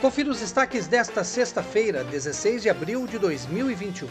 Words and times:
Confira 0.00 0.30
os 0.30 0.38
destaques 0.38 0.86
desta 0.86 1.24
sexta-feira, 1.24 2.04
16 2.04 2.62
de 2.62 2.70
abril 2.70 3.04
de 3.04 3.18
2021. 3.18 4.08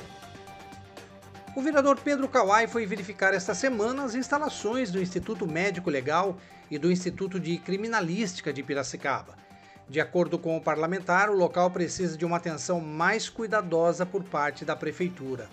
O 1.55 1.61
vereador 1.61 1.97
Pedro 1.97 2.27
Kawai 2.27 2.67
foi 2.67 2.85
verificar 2.85 3.33
esta 3.33 3.55
semana 3.55 4.03
as 4.03 4.13
instalações 4.13 4.91
do 4.91 5.01
Instituto 5.01 5.47
Médico 5.47 5.89
Legal 5.89 6.35
e 6.69 6.77
do 6.77 6.91
Instituto 6.91 7.39
de 7.39 7.57
Criminalística 7.57 8.51
de 8.51 8.61
Piracicaba. 8.61 9.37
De 9.87 10.01
acordo 10.01 10.37
com 10.37 10.57
o 10.57 10.61
parlamentar, 10.61 11.29
o 11.29 11.37
local 11.37 11.71
precisa 11.71 12.17
de 12.17 12.25
uma 12.25 12.35
atenção 12.35 12.81
mais 12.81 13.29
cuidadosa 13.29 14.05
por 14.05 14.25
parte 14.25 14.65
da 14.65 14.75
prefeitura. 14.75 15.47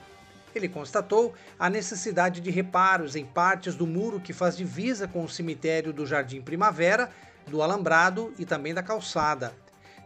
Ele 0.52 0.68
constatou 0.68 1.32
a 1.56 1.70
necessidade 1.70 2.40
de 2.40 2.50
reparos 2.50 3.14
em 3.14 3.24
partes 3.24 3.76
do 3.76 3.86
muro 3.86 4.18
que 4.18 4.32
faz 4.32 4.56
divisa 4.56 5.06
com 5.06 5.22
o 5.22 5.28
cemitério 5.28 5.92
do 5.92 6.04
Jardim 6.04 6.42
Primavera, 6.42 7.08
do 7.46 7.62
Alambrado 7.62 8.34
e 8.36 8.44
também 8.44 8.74
da 8.74 8.82
calçada. 8.82 9.54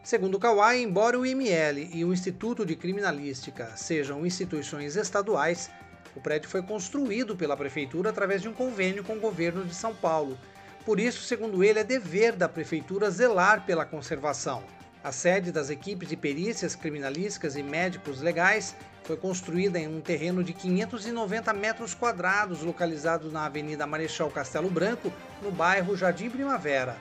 Segundo 0.03 0.39
Kawai, 0.39 0.83
embora 0.83 1.19
o 1.19 1.27
IML 1.27 1.91
e 1.93 2.05
o 2.05 2.13
Instituto 2.13 2.65
de 2.65 2.77
Criminalística 2.77 3.73
sejam 3.77 4.25
instituições 4.25 4.97
estaduais, 4.97 5.71
o 6.17 6.21
prédio 6.21 6.49
foi 6.49 6.63
construído 6.63 7.37
pela 7.37 7.57
prefeitura 7.57 8.11
através 8.11 8.41
de 8.41 8.49
um 8.49 8.55
convênio 8.55 9.05
com 9.05 9.15
o 9.15 9.21
governo 9.21 9.65
de 9.65 9.75
São 9.75 9.95
Paulo. 9.95 10.39
Por 10.85 10.99
isso, 10.99 11.23
segundo 11.23 11.63
ele, 11.63 11.81
é 11.81 11.85
dever 11.85 12.35
da 12.35 12.49
prefeitura 12.49 13.11
zelar 13.11 13.67
pela 13.67 13.85
conservação. 13.85 14.65
A 15.05 15.13
sede 15.13 15.53
das 15.53 15.71
equipes 15.71 16.09
de 16.09 16.17
perícias 16.17 16.75
criminalísticas 16.75 17.57
e 17.57 17.63
médicos 17.63 18.21
legais 18.21 18.75
foi 19.05 19.17
construída 19.17 19.79
em 19.79 19.87
um 19.87 20.01
terreno 20.01 20.43
de 20.43 20.53
590 20.53 21.53
metros 21.53 21.95
quadrados, 21.95 22.63
localizado 22.63 23.31
na 23.31 23.47
Avenida 23.47 23.87
Marechal 23.87 24.31
Castelo 24.31 24.71
Branco, 24.71 25.13
no 25.43 25.51
bairro 25.51 25.97
Jardim 25.97 26.31
Primavera. 26.31 26.97